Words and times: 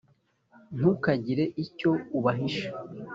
ntukagire 0.75 1.43
icyo 1.63 1.91
ubahisha. 2.17 2.67